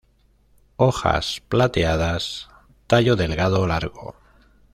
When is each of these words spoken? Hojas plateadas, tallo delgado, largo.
Hojas 0.77 1.41
plateadas, 1.47 2.49
tallo 2.87 3.15
delgado, 3.15 3.67
largo. 3.67 4.15